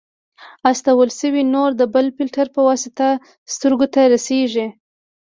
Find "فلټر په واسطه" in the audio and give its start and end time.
2.17-3.07